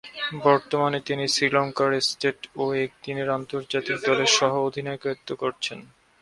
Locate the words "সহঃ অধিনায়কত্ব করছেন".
4.37-5.79